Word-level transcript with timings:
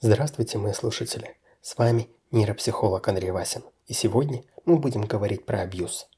Здравствуйте, 0.00 0.58
мои 0.58 0.74
слушатели! 0.74 1.36
С 1.60 1.76
вами 1.76 2.08
нейропсихолог 2.30 3.08
Андрей 3.08 3.32
Васин. 3.32 3.64
И 3.88 3.94
сегодня 3.94 4.44
мы 4.64 4.78
будем 4.78 5.02
говорить 5.02 5.44
про 5.44 5.62
абьюз. 5.62 6.08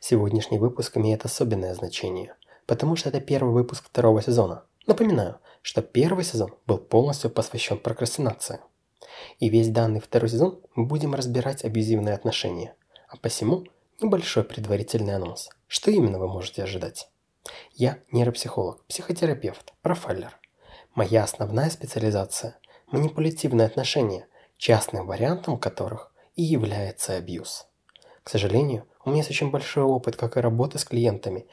Сегодняшний 0.00 0.58
выпуск 0.58 0.98
имеет 0.98 1.24
особенное 1.24 1.74
значение, 1.74 2.34
потому 2.66 2.94
что 2.94 3.08
это 3.08 3.22
первый 3.22 3.54
выпуск 3.54 3.86
второго 3.86 4.20
сезона. 4.20 4.64
Напоминаю, 4.86 5.38
что 5.62 5.80
первый 5.80 6.24
сезон 6.24 6.54
был 6.66 6.76
полностью 6.76 7.30
посвящен 7.30 7.78
прокрастинации. 7.78 8.60
И 9.38 9.48
весь 9.48 9.70
данный 9.70 10.00
второй 10.00 10.28
сезон 10.28 10.60
мы 10.74 10.84
будем 10.84 11.14
разбирать 11.14 11.64
абьюзивные 11.64 12.14
отношения. 12.14 12.74
А 13.08 13.16
посему 13.16 13.64
небольшой 13.98 14.44
предварительный 14.44 15.16
анонс. 15.16 15.48
Что 15.68 15.90
именно 15.90 16.18
вы 16.18 16.28
можете 16.28 16.64
ожидать? 16.64 17.08
Я 17.72 18.00
нейропсихолог, 18.12 18.84
психотерапевт, 18.84 19.72
профайлер– 19.80 20.38
Моя 20.98 21.22
основная 21.22 21.70
специализация– 21.70 22.58
манипулятивные 22.90 23.68
отношения, 23.68 24.26
частным 24.56 25.06
вариантом 25.06 25.56
которых 25.56 26.10
и 26.34 26.42
является 26.42 27.14
абьюз. 27.14 27.68
К 28.24 28.28
сожалению, 28.28 28.84
у 29.04 29.10
меня 29.10 29.18
есть 29.18 29.30
очень 29.30 29.52
большой 29.52 29.84
опыт 29.84 30.16
как 30.16 30.36
и 30.36 30.40
работы 30.40 30.80
с 30.80 30.84
клиентами, 30.84 31.46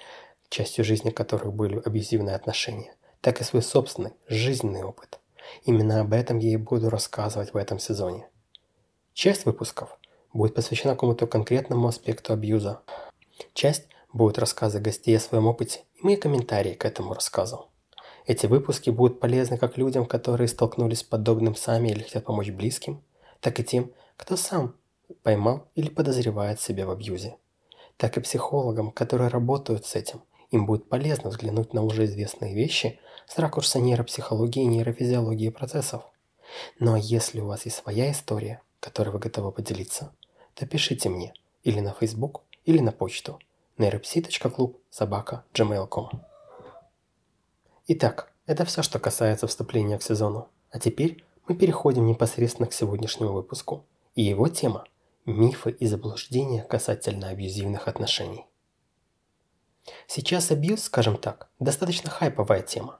частью 0.49 0.83
жизни 0.83 1.11
которых 1.11 1.53
были 1.53 1.79
абьюзивные 1.85 2.35
отношения, 2.35 2.95
так 3.21 3.39
и 3.39 3.43
свой 3.43 3.61
собственный 3.61 4.13
жизненный 4.27 4.81
опыт. 4.81 5.19
Именно 5.63 6.01
об 6.01 6.13
этом 6.13 6.39
я 6.39 6.53
и 6.53 6.57
буду 6.57 6.89
рассказывать 6.89 7.53
в 7.53 7.57
этом 7.57 7.77
сезоне. 7.77 8.27
Часть 9.13 9.45
выпусков 9.45 9.95
будет 10.33 10.55
посвящена 10.55 10.95
какому-то 10.95 11.27
конкретному 11.27 11.87
аспекту 11.87 12.33
абьюза. 12.33 12.81
Часть 13.53 13.89
будут 14.11 14.39
рассказы 14.39 14.79
гостей 14.79 15.15
о 15.15 15.19
своем 15.19 15.45
опыте 15.45 15.83
и 16.01 16.03
мои 16.03 16.15
комментарии 16.15 16.73
к 16.73 16.83
этому 16.83 17.13
рассказу. 17.13 17.69
Эти 18.25 18.47
выпуски 18.47 18.89
будут 18.89 19.19
полезны 19.19 19.57
как 19.57 19.77
людям, 19.77 20.05
которые 20.05 20.47
столкнулись 20.47 20.99
с 20.99 21.03
подобным 21.03 21.55
сами 21.55 21.89
или 21.89 22.01
хотят 22.01 22.25
помочь 22.25 22.49
близким, 22.49 23.03
так 23.39 23.59
и 23.59 23.63
тем, 23.63 23.91
кто 24.17 24.35
сам 24.35 24.75
поймал 25.21 25.67
или 25.75 25.89
подозревает 25.89 26.59
себя 26.59 26.87
в 26.87 26.91
абьюзе. 26.91 27.37
Так 27.97 28.17
и 28.17 28.21
психологам, 28.21 28.91
которые 28.91 29.29
работают 29.29 29.85
с 29.85 29.95
этим, 29.95 30.21
им 30.49 30.65
будет 30.65 30.89
полезно 30.89 31.29
взглянуть 31.29 31.73
на 31.73 31.83
уже 31.83 32.05
известные 32.05 32.55
вещи 32.55 32.99
с 33.27 33.37
ракурса 33.37 33.79
нейропсихологии 33.79 34.63
и 34.63 34.67
нейрофизиологии 34.67 35.49
процессов. 35.49 36.03
Но 36.79 36.95
если 36.97 37.41
у 37.41 37.47
вас 37.47 37.65
есть 37.65 37.77
своя 37.77 38.11
история, 38.11 38.61
которой 38.79 39.09
вы 39.09 39.19
готовы 39.19 39.51
поделиться, 39.51 40.11
то 40.55 40.65
пишите 40.65 41.09
мне 41.09 41.33
или 41.63 41.79
на 41.79 41.91
Facebook, 41.91 42.41
или 42.65 42.79
на 42.79 42.91
почту 42.91 43.39
neiropsi.club 43.77 44.75
собака 44.89 45.43
gmail.com. 45.53 46.34
Итак, 47.87 48.33
это 48.47 48.65
все, 48.65 48.81
что 48.81 48.97
касается 48.97 49.45
вступления 49.45 49.99
к 49.99 50.03
сезону. 50.03 50.49
А 50.71 50.79
теперь 50.79 51.23
мы 51.47 51.53
переходим 51.53 52.07
непосредственно 52.07 52.67
к 52.67 52.73
сегодняшнему 52.73 53.31
выпуску. 53.31 53.85
И 54.15 54.23
его 54.23 54.47
тема– 54.47 54.85
мифы 55.25 55.69
и 55.69 55.85
заблуждения 55.85 56.63
касательно 56.63 57.29
абьюзивных 57.29 57.87
отношений. 57.87 58.45
Сейчас 60.07 60.49
абьюз, 60.49 60.81
скажем 60.81 61.15
так, 61.15 61.47
достаточно 61.59 62.09
хайповая 62.09 62.63
тема. 62.63 62.99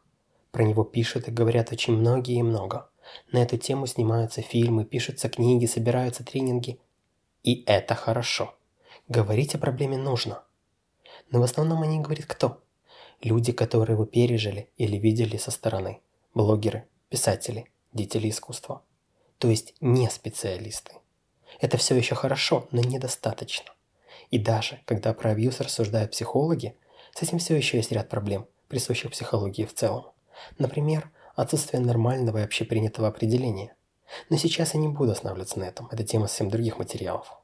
Про 0.52 0.62
него 0.64 0.84
пишут 0.84 1.28
и 1.28 1.32
говорят 1.32 1.72
очень 1.72 1.98
многие 1.98 2.38
и 2.38 2.44
много. 2.44 2.88
На 3.32 3.40
эту 3.40 3.58
тему 3.58 3.88
снимаются 3.88 4.44
фильмы, 4.44 4.86
пишутся 4.86 5.30
книги, 5.30 5.66
собираются 5.66 6.24
тренинги. 6.24 6.80
И 7.42 7.64
это 7.66 7.96
хорошо. 7.96 8.54
Говорить 9.08 9.56
о 9.56 9.58
проблеме 9.58 9.98
нужно. 9.98 10.44
Но 11.32 11.40
в 11.40 11.44
основном 11.44 11.82
о 11.82 11.88
ней 11.88 12.02
говорит 12.02 12.28
кто? 12.28 12.62
Люди, 13.22 13.52
которые 13.52 13.96
его 13.96 14.06
пережили 14.06 14.70
или 14.78 14.98
видели 14.98 15.38
со 15.38 15.52
стороны. 15.52 16.02
Блогеры, 16.34 16.88
писатели, 17.10 17.70
деятели 17.94 18.30
искусства. 18.30 18.82
То 19.38 19.50
есть 19.50 19.74
не 19.82 20.10
специалисты. 20.10 20.94
Это 21.60 21.78
все 21.78 21.96
еще 21.96 22.16
хорошо, 22.16 22.68
но 22.72 22.82
недостаточно. 22.82 23.72
И 24.32 24.40
даже, 24.40 24.82
когда 24.86 25.14
про 25.14 25.32
абьюз 25.32 25.60
рассуждают 25.60 26.12
психологи, 26.12 26.76
с 27.14 27.22
этим 27.22 27.40
все 27.40 27.56
еще 27.56 27.78
есть 27.78 27.92
ряд 27.92 28.10
проблем, 28.10 28.48
присущих 28.68 29.12
психологии 29.12 29.66
в 29.66 29.74
целом. 29.74 30.06
Например, 30.58 31.10
отсутствие 31.36 31.82
нормального 31.82 32.40
и 32.40 32.44
общепринятого 32.44 33.08
определения. 33.08 33.76
Но 34.30 34.38
сейчас 34.38 34.74
я 34.74 34.80
не 34.80 34.88
буду 34.88 35.12
останавливаться 35.12 35.60
на 35.60 35.64
этом, 35.64 35.88
это 35.92 36.04
тема 36.04 36.28
совсем 36.28 36.50
других 36.50 36.78
материалов. 36.78 37.42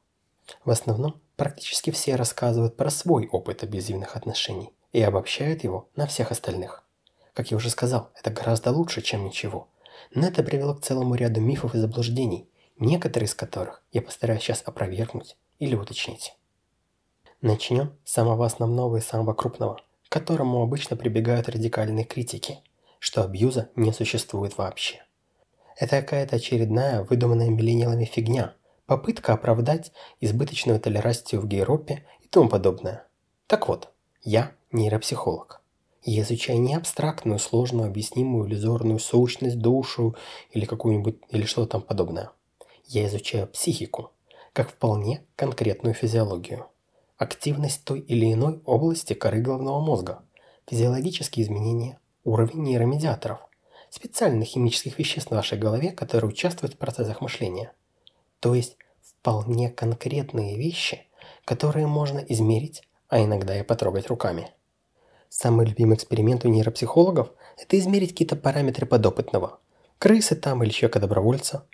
В 0.64 0.70
основном, 0.70 1.20
практически 1.36 1.90
все 1.90 2.16
рассказывают 2.16 2.76
про 2.76 2.90
свой 2.90 3.28
опыт 3.28 3.62
абьюзивных 3.62 4.16
отношений, 4.16 4.72
и 4.92 5.00
обобщают 5.00 5.64
его 5.64 5.88
на 5.96 6.06
всех 6.06 6.30
остальных. 6.30 6.84
Как 7.34 7.50
я 7.50 7.56
уже 7.56 7.70
сказал, 7.70 8.10
это 8.14 8.30
гораздо 8.30 8.70
лучше, 8.70 9.00
чем 9.00 9.24
ничего. 9.24 9.68
Но 10.14 10.26
это 10.26 10.42
привело 10.42 10.74
к 10.74 10.82
целому 10.82 11.14
ряду 11.14 11.40
мифов 11.40 11.74
и 11.74 11.78
заблуждений, 11.78 12.48
некоторые 12.78 13.26
из 13.26 13.34
которых 13.34 13.82
я 13.92 14.02
постараюсь 14.02 14.42
сейчас 14.42 14.62
опровергнуть 14.64 15.36
или 15.58 15.74
уточнить. 15.74 16.36
Начнем 17.40 17.92
с 18.04 18.12
самого 18.12 18.44
основного 18.46 18.98
и 18.98 19.00
самого 19.00 19.34
крупного, 19.34 19.80
к 20.08 20.12
которому 20.12 20.62
обычно 20.62 20.96
прибегают 20.96 21.48
радикальные 21.48 22.04
критики, 22.04 22.58
что 22.98 23.24
абьюза 23.24 23.70
не 23.74 23.92
существует 23.92 24.58
вообще. 24.58 25.02
Это 25.76 26.00
какая-то 26.00 26.36
очередная 26.36 27.02
выдуманная 27.02 27.48
миллениалами 27.48 28.04
фигня, 28.04 28.54
попытка 28.86 29.32
оправдать 29.32 29.92
избыточную 30.20 30.78
толерастию 30.78 31.40
в 31.40 31.46
гейропе 31.46 32.04
и 32.20 32.28
тому 32.28 32.48
подобное. 32.48 33.06
Так 33.46 33.68
вот, 33.68 33.88
я 34.22 34.52
нейропсихолог. 34.72 35.62
Я 36.04 36.22
изучаю 36.22 36.60
не 36.60 36.74
абстрактную, 36.74 37.38
сложную, 37.38 37.88
объяснимую, 37.88 38.48
иллюзорную 38.48 38.98
сущность, 38.98 39.58
душу 39.58 40.16
или 40.50 40.64
какую-нибудь, 40.64 41.18
или 41.30 41.44
что-то 41.44 41.72
там 41.72 41.82
подобное. 41.82 42.30
Я 42.86 43.06
изучаю 43.06 43.46
психику, 43.46 44.10
как 44.52 44.70
вполне 44.70 45.24
конкретную 45.36 45.94
физиологию. 45.94 46.66
Активность 47.18 47.84
той 47.84 48.00
или 48.00 48.32
иной 48.32 48.60
области 48.64 49.12
коры 49.12 49.40
головного 49.40 49.80
мозга, 49.80 50.22
физиологические 50.68 51.44
изменения, 51.44 52.00
уровень 52.24 52.62
нейромедиаторов, 52.64 53.38
специальных 53.88 54.48
химических 54.48 54.98
веществ 54.98 55.30
в 55.30 55.34
вашей 55.34 55.58
голове, 55.58 55.92
которые 55.92 56.30
участвуют 56.30 56.74
в 56.74 56.78
процессах 56.78 57.20
мышления. 57.20 57.72
То 58.40 58.56
есть 58.56 58.76
вполне 59.00 59.70
конкретные 59.70 60.56
вещи, 60.56 61.06
которые 61.44 61.86
можно 61.86 62.18
измерить, 62.18 62.82
а 63.08 63.22
иногда 63.22 63.56
и 63.56 63.62
потрогать 63.62 64.08
руками. 64.08 64.50
Самый 65.34 65.64
любимый 65.64 65.94
эксперимент 65.94 66.44
у 66.44 66.48
нейропсихологов– 66.48 67.30
это 67.56 67.78
измерить 67.78 68.10
какие-то 68.10 68.36
параметры 68.36 68.84
подопытного. 68.84 69.60
Крысы 69.98 70.36
там 70.36 70.62
или 70.62 70.68
человека-добровольца. 70.68 71.64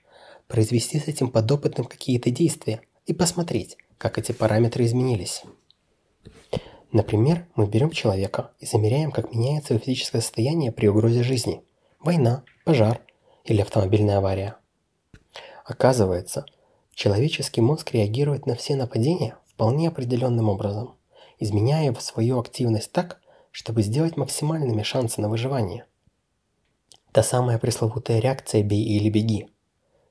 Произвести 0.46 1.00
с 1.00 1.08
этим 1.08 1.28
подопытным 1.28 1.84
какие-то 1.84 2.30
действия 2.30 2.82
и 3.06 3.12
посмотреть, 3.12 3.76
как 3.98 4.16
эти 4.16 4.30
параметры 4.30 4.84
изменились. 4.84 5.42
Например, 6.92 7.48
мы 7.56 7.66
берем 7.66 7.90
человека 7.90 8.52
и 8.60 8.64
замеряем, 8.64 9.10
как 9.10 9.34
меняется 9.34 9.74
его 9.74 9.82
физическое 9.82 10.20
состояние 10.20 10.70
при 10.70 10.86
угрозе 10.86 11.24
жизни. 11.24 11.60
Война, 11.98 12.44
пожар 12.64 13.00
или 13.42 13.60
автомобильная 13.60 14.18
авария. 14.18 14.54
Оказывается, 15.64 16.46
человеческий 16.94 17.60
мозг 17.60 17.90
реагирует 17.90 18.46
на 18.46 18.54
все 18.54 18.76
нападения 18.76 19.36
вполне 19.48 19.88
определенным 19.88 20.48
образом, 20.48 20.94
изменяя 21.40 21.92
свою 21.94 22.38
активность 22.38 22.92
так, 22.92 23.20
чтобы 23.58 23.82
сделать 23.82 24.16
максимальными 24.16 24.84
шансы 24.84 25.20
на 25.20 25.28
выживание. 25.28 25.84
Та 27.10 27.24
самая 27.24 27.58
пресловутая 27.58 28.20
реакция 28.20 28.62
«бей 28.62 28.84
или 28.84 29.10
беги». 29.10 29.48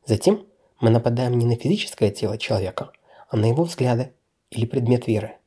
Затем 0.06 0.46
мы 0.82 0.90
нападаем 0.90 1.40
не 1.40 1.46
на 1.46 1.56
физическое 1.56 2.12
тело 2.12 2.38
человека, 2.38 2.92
а 3.30 3.38
на 3.38 3.46
его 3.46 3.64
взгляды 3.64 4.12
или 4.50 4.66
предмет 4.66 5.08
веры. 5.08 5.38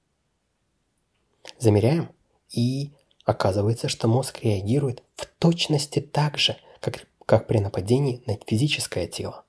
Замеряем, 1.58 2.08
и 2.48 2.92
оказывается, 3.26 3.88
что 3.88 4.08
мозг 4.08 4.40
реагирует 4.42 5.02
в 5.16 5.26
точности 5.38 6.00
так 6.00 6.38
же, 6.38 6.56
как, 6.80 7.06
как 7.26 7.46
при 7.46 7.58
нападении 7.58 8.22
на 8.24 8.38
физическое 8.46 9.08
тело. 9.08 9.44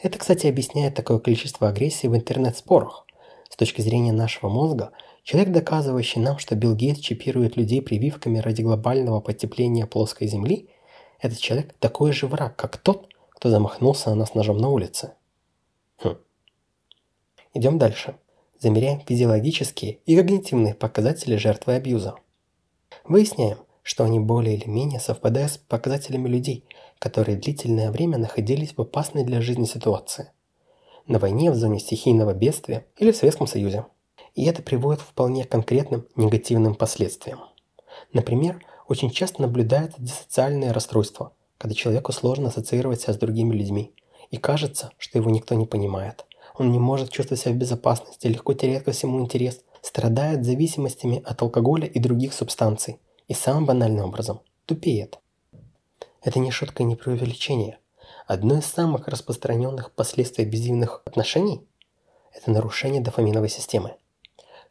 Это, 0.00 0.18
кстати, 0.18 0.48
объясняет 0.48 0.96
такое 0.96 1.20
количество 1.20 1.68
агрессии 1.68 2.08
в 2.08 2.16
интернет-спорах. 2.16 3.06
С 3.48 3.54
точки 3.54 3.80
зрения 3.80 4.12
нашего 4.12 4.48
мозга– 4.48 4.90
Человек, 5.22 5.52
доказывающий 5.52 6.20
нам, 6.20 6.38
что 6.38 6.56
Билл 6.56 6.74
Гейтс 6.74 7.00
чипирует 7.00 7.56
людей 7.56 7.80
прививками 7.80 8.38
ради 8.38 8.62
глобального 8.62 9.20
потепления 9.20 9.86
плоской 9.86 10.26
Земли, 10.26 10.68
этот 11.20 11.38
человек 11.38 11.74
такой 11.78 12.12
же 12.12 12.26
враг, 12.26 12.56
как 12.56 12.76
тот, 12.76 13.08
кто 13.30 13.48
замахнулся 13.48 14.10
на 14.10 14.16
нас 14.16 14.34
ножом 14.34 14.58
на 14.58 14.68
улице. 14.68 15.12
Хм. 15.98 16.16
Идем 17.54 17.78
дальше. 17.78 18.16
Замеряем 18.58 19.00
физиологические 19.00 20.00
и 20.06 20.16
когнитивные 20.16 20.74
показатели 20.74 21.36
жертвы 21.36 21.74
абьюза. 21.74 22.16
Выясняем, 23.04 23.58
что 23.82 24.04
они 24.04 24.18
более 24.18 24.56
или 24.56 24.68
менее 24.68 25.00
совпадают 25.00 25.52
с 25.52 25.58
показателями 25.58 26.28
людей, 26.28 26.64
которые 26.98 27.36
длительное 27.36 27.90
время 27.92 28.18
находились 28.18 28.76
в 28.76 28.80
опасной 28.80 29.24
для 29.24 29.40
жизни 29.40 29.64
ситуации. 29.64 30.30
На 31.06 31.18
войне 31.18 31.50
в 31.50 31.56
зоне 31.56 31.80
стихийного 31.80 32.34
бедствия 32.34 32.86
или 32.96 33.10
в 33.10 33.16
Советском 33.16 33.46
Союзе 33.46 33.86
и 34.34 34.44
это 34.44 34.62
приводит 34.62 35.02
к 35.02 35.06
вполне 35.06 35.44
конкретным 35.44 36.06
негативным 36.16 36.74
последствиям. 36.74 37.40
Например, 38.12 38.60
очень 38.88 39.10
часто 39.10 39.42
наблюдается 39.42 40.00
диссоциальное 40.00 40.72
расстройство, 40.72 41.32
когда 41.58 41.74
человеку 41.74 42.12
сложно 42.12 42.48
ассоциировать 42.48 43.00
себя 43.00 43.12
с 43.12 43.18
другими 43.18 43.54
людьми, 43.54 43.94
и 44.30 44.36
кажется, 44.36 44.90
что 44.98 45.18
его 45.18 45.30
никто 45.30 45.54
не 45.54 45.66
понимает. 45.66 46.24
Он 46.58 46.70
не 46.70 46.78
может 46.78 47.10
чувствовать 47.10 47.40
себя 47.40 47.54
в 47.54 47.58
безопасности, 47.58 48.26
легко 48.26 48.52
теряет 48.54 48.84
ко 48.84 48.92
всему 48.92 49.20
интерес, 49.20 49.60
страдает 49.80 50.44
зависимостями 50.44 51.22
от 51.24 51.40
алкоголя 51.42 51.86
и 51.86 51.98
других 51.98 52.32
субстанций, 52.32 52.98
и 53.28 53.34
самым 53.34 53.66
банальным 53.66 54.06
образом 54.06 54.40
тупеет. 54.66 55.18
Это 56.22 56.38
не 56.38 56.50
шутка 56.50 56.82
и 56.82 56.86
не 56.86 56.96
преувеличение. 56.96 57.78
Одно 58.26 58.58
из 58.58 58.66
самых 58.66 59.08
распространенных 59.08 59.92
последствий 59.92 60.44
абьюзивных 60.44 61.02
отношений– 61.04 61.66
это 62.32 62.50
нарушение 62.50 63.02
дофаминовой 63.02 63.48
системы, 63.48 63.96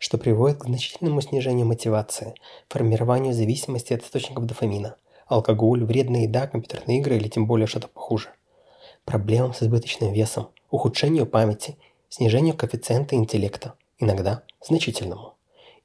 что 0.02 0.18
приводит 0.18 0.58
к 0.58 0.66
значительному 0.66 1.22
снижению 1.22 1.68
мотивации, 1.68 2.34
формированию 2.70 3.36
зависимости 3.36 3.94
от 3.94 4.02
источников 4.02 4.48
дофамина, 4.48 4.96
алкоголь, 5.28 5.86
вредная 5.86 6.24
еда, 6.24 6.48
компьютерные 6.48 6.98
игры 6.98 7.18
или 7.18 7.28
тем 7.28 7.46
более 7.46 7.68
что-то 7.68 7.88
похуже, 7.88 8.30
проблемам 9.06 9.54
с 9.54 9.62
избыточным 9.62 10.12
весом, 10.12 10.50
ухудшению 10.72 11.28
памяти, 11.28 11.78
снижению 12.10 12.58
коэффициента 12.58 13.16
интеллекта, 13.16 13.76
иногда 14.00 14.42
значительному. 14.60 15.36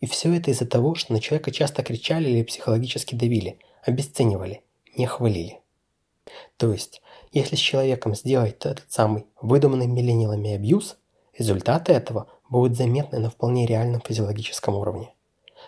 И 0.00 0.06
все 0.06 0.34
это 0.34 0.50
из-за 0.50 0.66
того, 0.66 0.94
что 0.94 1.12
на 1.12 1.20
человека 1.20 1.50
часто 1.50 1.82
кричали 1.82 2.30
или 2.30 2.42
психологически 2.42 3.14
давили, 3.14 3.58
обесценивали, 3.84 4.62
не 4.96 5.04
хвалили. 5.04 5.60
То 6.56 6.72
есть, 6.72 7.02
если 7.32 7.56
с 7.56 7.60
человеком 7.60 8.14
сделать 8.14 8.56
этот 8.64 8.86
самый 8.88 9.26
выдуманный 9.42 9.86
миллениалами 9.86 10.54
абьюз, 10.54 10.96
результаты 11.36 11.92
этого 11.92 12.28
будут 12.48 12.76
заметны 12.76 13.18
на 13.18 13.30
вполне 13.30 13.66
реальном 13.66 14.00
физиологическом 14.00 14.76
уровне, 14.76 15.12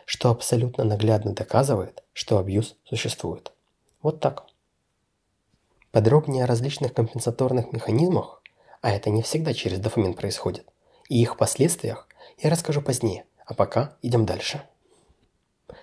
что 0.04 0.30
абсолютно 0.30 0.84
наглядно 0.84 1.32
доказывает, 1.32 2.02
что 2.12 2.38
абьюз 2.38 2.76
существует. 2.84 3.52
Вот 4.02 4.20
так. 4.20 4.44
Подробнее 5.90 6.44
о 6.44 6.46
различных 6.46 6.92
компенсаторных 6.94 7.72
механизмах, 7.72 8.42
а 8.80 8.90
это 8.90 9.10
не 9.10 9.22
всегда 9.22 9.54
через 9.54 9.78
дофамин 9.78 10.14
происходит, 10.14 10.66
и 11.08 11.20
их 11.20 11.36
последствиях 11.36 12.08
я 12.38 12.50
расскажу 12.50 12.82
позднее, 12.82 13.24
а 13.44 13.54
пока 13.54 13.96
идем 14.02 14.26
дальше. 14.26 14.62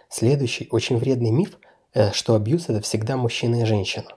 Следующий 0.09 0.67
очень 0.71 0.97
вредный 0.97 1.31
миф 1.31 1.57
Э, 1.95 2.11
что 2.11 2.35
абьюз– 2.35 2.65
это 2.67 2.81
всегда 2.81 3.15
мужчина 3.15 3.61
и 3.61 3.65
женщина. 3.65 4.09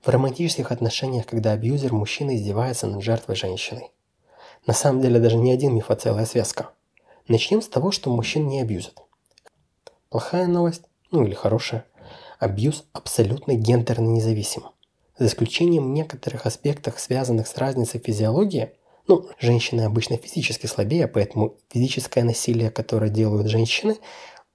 В 0.00 0.08
романтических 0.08 0.72
отношениях, 0.72 1.26
когда 1.26 1.52
абьюзер 1.52 1.92
мужчина 1.92 2.34
издевается 2.34 2.86
над 2.86 3.02
жертвой 3.02 3.36
женщиной. 3.36 3.90
На 4.66 4.74
самом 4.74 5.00
деле 5.00 5.20
даже 5.20 5.36
не 5.36 5.52
один 5.52 5.74
миф, 5.74 5.90
а 5.90 5.96
целая 5.96 6.26
связка. 6.26 6.70
Начнем 7.28 7.62
с 7.62 7.68
того, 7.68 7.92
что 7.92 8.10
мужчин 8.10 8.48
не 8.48 8.60
абьюзят. 8.60 9.00
Плохая 10.10 10.46
новость, 10.46 10.82
ну 11.10 11.24
или 11.24 11.34
хорошая. 11.34 11.86
Абьюз 12.38 12.84
абсолютно 12.92 13.54
гендерно 13.54 14.06
независим. 14.06 14.64
За 15.18 15.26
исключением 15.26 15.94
некоторых 15.94 16.46
аспектов, 16.46 16.98
связанных 16.98 17.46
с 17.46 17.56
разницей 17.56 18.00
физиологии, 18.00 18.72
ну, 19.06 19.28
женщины 19.38 19.82
обычно 19.82 20.16
физически 20.16 20.66
слабее, 20.66 21.06
поэтому 21.06 21.56
физическое 21.70 22.24
насилие, 22.24 22.70
которое 22.70 23.08
делают 23.08 23.46
женщины, 23.46 23.96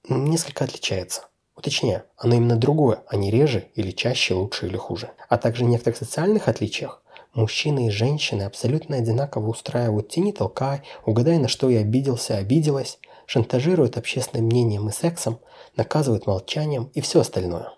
несколько 0.09 0.65
отличается. 0.65 1.23
Уточняю, 1.55 2.03
оно 2.17 2.35
именно 2.35 2.57
другое, 2.57 3.03
а 3.07 3.15
не 3.15 3.31
реже 3.31 3.69
или 3.75 3.91
чаще, 3.91 4.33
лучше 4.33 4.67
или 4.67 4.77
хуже. 4.77 5.11
А 5.29 5.37
также 5.37 5.63
в 5.63 5.67
некоторых 5.69 5.97
социальных 5.97 6.47
отличиях 6.47 7.01
мужчины 7.33 7.87
и 7.87 7.91
женщины 7.91 8.43
абсолютно 8.43 8.97
одинаково 8.97 9.49
устраивают 9.49 10.09
«тяни, 10.09 10.31
толкай», 10.31 10.81
«угадай, 11.05 11.37
на 11.37 11.47
что 11.47 11.69
я 11.69 11.79
обиделся, 11.79 12.37
обиделась», 12.37 12.99
шантажируют 13.25 13.97
общественным 13.97 14.45
мнением 14.45 14.89
и 14.89 14.91
сексом, 14.91 15.39
наказывают 15.75 16.27
молчанием 16.27 16.91
и 16.93 17.01
все 17.01 17.21
остальное. 17.21 17.73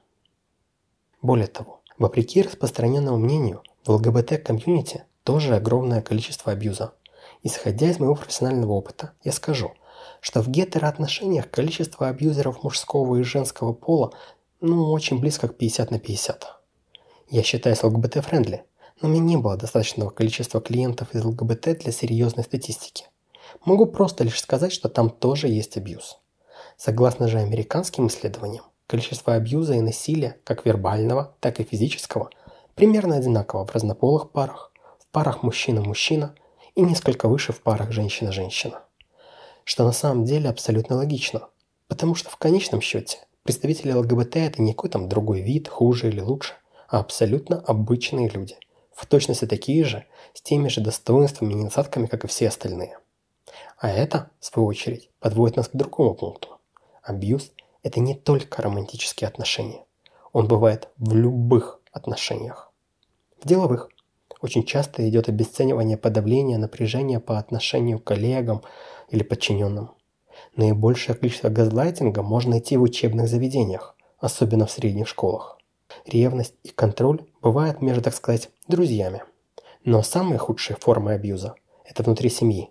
Более 1.22 1.48
того, 1.48 1.82
вопреки 1.98 2.42
распространенному 2.42 3.18
мнению, 3.18 3.62
в 3.86 3.92
ЛГБТ-комьюнити 3.92 5.04
тоже 5.24 5.56
огромное 5.56 6.02
количество 6.02 6.52
абьюза. 6.52 6.94
Исходя 7.44 7.90
из 7.90 8.00
моего 8.00 8.16
профессионального 8.16 8.74
опыта, 8.74 9.12
я 9.24 9.32
скажу– 9.32 9.74
что 10.24 10.42
в 10.42 10.48
гетероотношениях 10.48 11.50
количество 11.50 12.08
абьюзеров 12.08 12.64
мужского 12.64 13.18
и 13.18 13.24
женского 13.24 13.74
пола 13.74 14.14
ну 14.62 14.90
очень 14.92 15.20
близко 15.20 15.50
к 15.50 15.58
50 15.58 15.92
на 15.92 16.00
50. 16.00 16.62
Я 17.30 17.44
считаюсь 17.44 17.84
ЛГБТ-friendly, 17.84 18.64
но 19.02 19.10
у 19.10 19.12
меня 19.12 19.24
не 19.24 19.38
было 19.38 19.58
достаточного 19.58 20.10
количества 20.10 20.62
клиентов 20.62 21.14
из 21.14 21.24
ЛГБТ 21.24 21.80
для 21.80 21.92
серьезной 21.92 22.44
статистики. 22.44 23.06
Могу 23.66 23.86
просто 23.86 24.24
лишь 24.24 24.40
сказать, 24.40 24.72
что 24.72 24.90
там 24.90 25.10
тоже 25.10 25.48
есть 25.48 25.78
абьюз. 25.78 26.20
Согласно 26.78 27.28
же 27.28 27.40
американским 27.40 28.08
исследованиям, 28.08 28.66
количество 28.88 29.36
абьюза 29.36 29.76
и 29.76 29.82
насилия, 29.82 30.38
как 30.44 30.66
вербального, 30.66 31.36
так 31.40 31.60
и 31.60 31.64
физического, 31.64 32.30
примерно 32.76 33.18
одинаково 33.18 33.66
в 33.66 33.72
разнополых 33.72 34.32
парах, 34.32 34.72
в 35.00 35.08
парах 35.12 35.44
мужчина-мужчина 35.44 36.36
и 36.76 36.82
несколько 36.82 37.28
выше 37.28 37.54
в 37.54 37.62
парах 37.62 37.92
женщина-женщина 37.92 38.82
что 39.64 39.86
на 39.86 39.92
самом 39.92 40.26
деле 40.26 40.50
абсолютно 40.50 40.96
логично. 40.96 41.48
Потому 41.88 42.16
что 42.16 42.30
в 42.30 42.38
конечном 42.38 42.82
счете 42.82 43.20
представители 43.44 43.92
ЛГБТ 43.92 44.38
это 44.38 44.62
не 44.62 44.74
какой 44.74 44.90
там 44.90 45.10
другой 45.10 45.42
вид, 45.42 45.68
хуже 45.68 46.10
или 46.10 46.22
лучше, 46.22 46.54
а 46.88 47.00
абсолютно 47.00 47.60
обычные 47.60 48.30
люди. 48.30 48.56
В 48.96 49.06
точности 49.06 49.46
такие 49.46 49.84
же, 49.84 50.06
с 50.34 50.42
теми 50.42 50.68
же 50.68 50.82
достоинствами 50.82 51.54
и 51.54 51.56
недостатками, 51.56 52.08
как 52.08 52.24
и 52.24 52.28
все 52.28 52.48
остальные. 52.48 52.98
А 53.78 53.90
это, 53.90 54.30
в 54.40 54.46
свою 54.46 54.68
очередь, 54.68 55.10
подводит 55.20 55.58
нас 55.58 55.68
к 55.68 55.76
другому 55.76 56.14
пункту. 56.14 56.60
Абьюз– 57.02 57.52
это 57.84 58.00
не 58.00 58.16
только 58.16 58.62
романтические 58.62 59.28
отношения. 59.28 59.84
Он 60.32 60.48
бывает 60.48 60.90
в 60.98 61.16
любых 61.16 61.80
отношениях. 61.92 62.72
В 63.42 63.48
деловых. 63.48 63.90
Очень 64.42 64.66
часто 64.66 65.08
идет 65.08 65.30
обесценивание 65.30 65.98
подавление 65.98 66.58
напряжения 66.58 67.20
по 67.20 67.38
отношению 67.38 68.00
к 68.00 68.04
коллегам, 68.04 68.62
или 69.14 69.24
подчиненным. 69.24 69.92
Наибольшее 70.56 71.16
количество 71.16 71.50
газлайтинга 71.50 72.24
можно 72.24 72.52
найти 72.52 72.78
в 72.78 72.82
учебных 72.82 73.28
заведениях, 73.28 73.96
особенно 74.18 74.66
в 74.66 74.72
средних 74.72 75.08
школах. 75.08 75.60
Ревность 76.06 76.56
и 76.64 76.70
контроль 76.70 77.26
бывают 77.42 77.82
между, 77.82 78.02
так 78.02 78.14
сказать, 78.14 78.50
друзьями. 78.68 79.24
Но 79.84 80.02
самые 80.02 80.38
худшие 80.38 80.78
формы 80.80 81.14
абьюза– 81.14 81.56
это 81.86 82.04
внутри 82.04 82.30
семьи, 82.30 82.70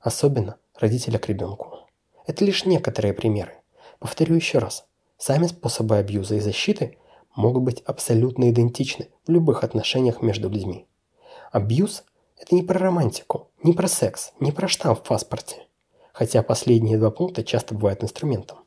особенно 0.00 0.56
родителя 0.78 1.18
к 1.18 1.28
ребенку. 1.28 1.78
Это 2.26 2.44
лишь 2.44 2.64
некоторые 2.64 3.12
примеры. 3.14 3.54
Повторю 3.98 4.34
еще 4.34 4.58
раз. 4.58 4.86
Сами 5.18 5.46
способы 5.46 5.96
абьюза 5.96 6.36
и 6.36 6.40
защиты 6.40 6.98
могут 7.34 7.62
быть 7.62 7.80
абсолютно 7.82 8.50
идентичны 8.50 9.08
в 9.26 9.30
любых 9.30 9.64
отношениях 9.64 10.22
между 10.22 10.48
людьми. 10.48 10.86
Абьюз– 11.52 12.04
это 12.38 12.54
не 12.54 12.62
про 12.62 12.78
романтику, 12.78 13.50
не 13.62 13.72
про 13.72 13.88
секс, 13.88 14.32
не 14.40 14.52
про 14.52 14.68
штамп 14.68 15.00
в 15.00 15.02
паспорте 15.02 15.64
хотя 16.14 16.44
последние 16.44 16.96
два 16.96 17.10
пункта 17.10 17.42
часто 17.44 17.74
бывают 17.74 18.02
инструментом. 18.02 18.58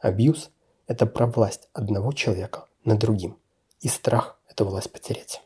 Абьюз– 0.00 0.50
это 0.88 1.06
про 1.06 1.26
власть 1.26 1.68
одного 1.72 2.12
человека 2.12 2.66
над 2.84 2.98
другим 2.98 3.38
и 3.80 3.88
страх 3.88 4.38
эту 4.48 4.64
власть 4.64 4.92
потерять. 4.92 5.42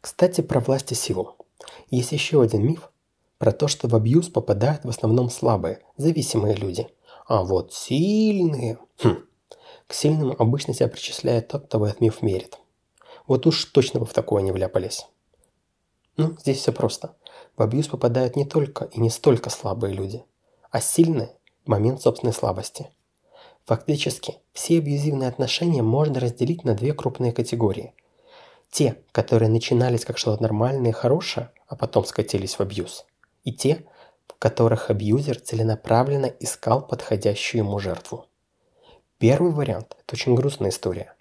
Кстати, 0.00 0.40
про 0.40 0.60
власть 0.60 0.92
и 0.92 0.94
силу. 0.94 1.36
Есть 1.90 2.12
еще 2.12 2.40
один 2.42 2.66
миф 2.66 2.90
про 3.38 3.52
то, 3.52 3.68
что 3.68 3.88
в 3.88 3.94
абьюз 3.94 4.28
попадают 4.28 4.84
в 4.84 4.88
основном 4.88 5.30
слабые, 5.30 5.82
зависимые 5.96 6.54
люди. 6.54 6.88
А 7.26 7.42
вот 7.42 7.72
сильные... 7.72 8.78
Хм. 9.02 9.24
К 9.86 9.94
сильным 9.94 10.36
обычно 10.38 10.74
себя 10.74 10.88
причисляет 10.88 11.48
тот, 11.48 11.66
кто 11.66 11.78
в 11.78 11.84
этот 11.84 12.00
миф 12.00 12.22
верит. 12.22 12.58
Вот 13.26 13.46
уж 13.46 13.64
точно 13.66 14.00
бы 14.00 14.06
в 14.06 14.12
такое 14.12 14.42
не 14.42 14.52
вляпались. 14.52 15.06
Ну, 16.16 16.36
здесь 16.40 16.58
все 16.58 16.72
просто. 16.72 17.14
В 17.56 17.62
абьюз 17.62 17.88
попадают 17.88 18.36
не 18.36 18.44
только 18.44 18.84
и 18.86 19.00
не 19.00 19.10
столько 19.10 19.50
слабые 19.50 19.94
люди, 19.94 20.24
а 20.70 20.80
сильные 20.80 21.34
в 21.64 21.68
момент 21.68 22.02
собственной 22.02 22.32
слабости. 22.32 22.90
Фактически, 23.68 24.38
все 24.54 24.78
абьюзивные 24.78 25.28
отношения 25.28 25.82
можно 25.82 26.20
разделить 26.20 26.64
на 26.64 26.72
две 26.72 26.94
крупные 26.94 27.32
категории. 27.32 27.92
Те, 28.70 28.96
которые 29.12 29.50
начинались 29.50 30.06
как 30.06 30.16
что-то 30.16 30.42
нормальное 30.42 30.88
и 30.88 30.94
хорошее, 30.94 31.50
а 31.66 31.76
потом 31.76 32.06
скатились 32.06 32.54
в 32.54 32.60
абьюз. 32.60 33.04
И 33.44 33.52
те, 33.52 33.84
в 34.26 34.38
которых 34.38 34.88
абьюзер 34.88 35.38
целенаправленно 35.38 36.32
искал 36.40 36.80
подходящую 36.80 37.64
ему 37.64 37.78
жертву. 37.78 38.24
Первый 39.18 39.52
вариант– 39.52 39.98
это 40.00 40.14
очень 40.14 40.34
грустная 40.34 40.70
история. 40.70 41.12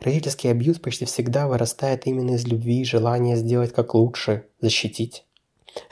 Родительский 0.00 0.50
абьюз 0.50 0.80
почти 0.80 1.04
всегда 1.04 1.46
вырастает 1.46 2.08
именно 2.08 2.32
из 2.32 2.44
любви 2.44 2.80
и 2.80 2.84
желания 2.84 3.36
сделать 3.36 3.72
как 3.72 3.94
лучше, 3.94 4.48
защитить. 4.60 5.24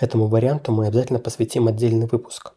Этому 0.01 0.27
варианту 0.27 0.73
мы 0.73 0.89
обязательно 0.89 1.21
посвятим 1.21 1.69
отдельный 1.69 2.09
выпуск. 2.09 2.55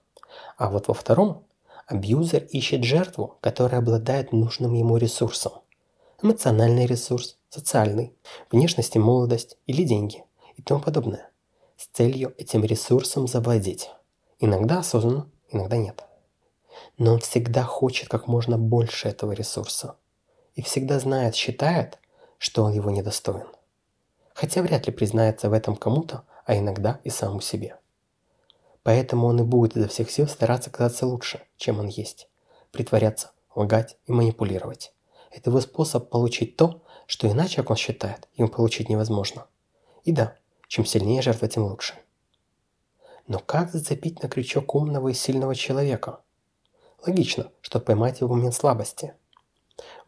А 0.58 0.72
вот 0.72 0.88
во 0.88 0.96
втором 0.96 1.46
абьюзер 1.88 2.44
ищет 2.46 2.84
жертву, 2.84 3.38
которая 3.42 3.82
обладает 3.82 4.32
нужным 4.32 4.74
ему 4.74 4.98
ресурсом. 4.98 5.54
Эмоциональный 6.22 6.86
ресурс, 6.86 7.38
социальный, 7.50 8.14
внешность 8.52 8.96
и 8.96 9.00
молодость 9.00 9.58
или 9.68 9.84
деньги 9.84 10.24
и 10.56 10.62
тому 10.62 10.82
подобное. 10.82 11.30
С 11.78 11.88
целью 11.88 12.34
этим 12.38 12.64
ресурсом 12.64 13.28
завладеть. 13.28 13.92
Иногда 14.40 14.80
осознанно, 14.80 15.30
иногда 15.50 15.78
нет. 15.78 16.04
Но 16.98 17.14
он 17.14 17.20
всегда 17.20 17.64
хочет 17.64 18.10
как 18.10 18.28
можно 18.28 18.58
больше 18.58 19.08
этого 19.08 19.34
ресурса. 19.34 19.96
и 20.56 20.62
всегда 20.62 21.00
знает, 21.00 21.36
считает, 21.36 22.00
что 22.38 22.64
он 22.64 22.72
его 22.72 22.90
недостоин. 22.90 23.48
Хотя 24.34 24.62
вряд 24.62 24.88
ли 24.88 24.94
признается 24.94 25.50
в 25.50 25.54
этом 25.54 25.76
кому-то, 25.76 26.24
а 26.46 26.58
иногда 26.58 27.02
и 27.04 27.10
самому 27.10 27.42
себе. 27.42 27.78
Поэтому 28.86 29.26
он 29.26 29.40
и 29.40 29.44
будет 29.44 29.76
изо 29.76 29.88
всех 29.88 30.12
сил 30.12 30.28
стараться 30.28 30.70
казаться 30.70 31.08
лучше, 31.08 31.42
чем 31.58 31.80
он 31.80 31.88
есть. 31.88 32.30
Притворяться, 32.72 33.32
лгать 33.56 33.98
и 34.06 34.12
манипулировать. 34.12 34.94
Это 35.32 35.50
его 35.50 35.60
способ 35.60 36.12
получить 36.12 36.56
то, 36.56 36.84
что 37.08 37.28
иначе, 37.28 37.56
как 37.58 37.72
он 37.72 37.78
считает, 37.78 38.28
ему 38.36 38.48
получить 38.48 38.88
невозможно. 38.88 39.48
И 40.04 40.12
да, 40.12 40.36
чем 40.68 40.86
сильнее 40.86 41.24
жертва, 41.24 41.48
тем 41.48 41.64
лучше. 41.64 41.96
Но 43.26 43.40
как 43.40 43.72
зацепить 43.72 44.22
на 44.22 44.30
крючок 44.30 44.76
умного 44.76 45.08
и 45.08 45.14
сильного 45.16 45.56
человека? 45.56 46.20
Логично, 47.08 47.50
что 47.62 47.80
поймать 47.80 48.22
его 48.22 48.32
в 48.32 48.38
момент 48.38 48.54
слабости. 48.54 49.16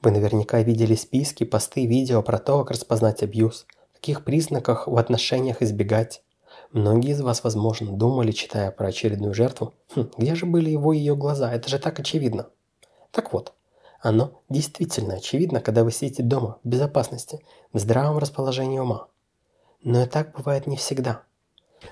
Вы 0.03 0.11
наверняка 0.11 0.61
видели 0.61 0.93
списки, 0.93 1.45
посты, 1.45 1.87
видео 1.87 2.21
про 2.21 2.37
то, 2.37 2.59
как 2.59 2.69
распознать 2.69 3.23
абьюз, 3.23 3.65
каких 3.95 4.23
признаках 4.23 4.85
в 4.85 4.97
отношениях 4.97 5.63
избегать, 5.63 6.21
Многие 6.71 7.11
из 7.11 7.21
вас, 7.21 7.43
возможно, 7.43 7.91
думали, 7.91 8.31
читая 8.31 8.71
про 8.71 8.87
очередную 8.87 9.33
жертву, 9.33 9.73
хм, 9.95 10.09
где 10.17 10.35
же 10.35 10.45
были 10.45 10.69
его 10.69 10.93
и 10.93 10.97
ее 10.97 11.15
глаза, 11.15 11.53
это 11.53 11.69
же 11.69 11.79
так 11.79 11.99
очевидно. 11.99 12.49
Так 13.11 13.31
вот, 13.33 13.53
оно 14.01 14.41
действительно 14.49 15.15
очевидно, 15.15 15.61
когда 15.61 15.83
вы 15.83 15.91
сидите 15.91 16.23
дома, 16.23 16.59
в 16.63 16.67
безопасности, 16.67 17.43
в 17.73 17.79
здравом 17.79 18.17
расположении 18.17 18.79
ума. 18.79 19.07
Но 19.81 20.03
и 20.03 20.05
так 20.05 20.35
бывает 20.35 20.67
не 20.67 20.75
всегда. 20.75 21.23